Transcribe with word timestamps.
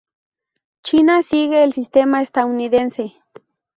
China 0.81 1.21
sigue 1.21 1.63
el 1.63 1.73
sistema 1.73 2.23
estadounidense. 2.23 3.21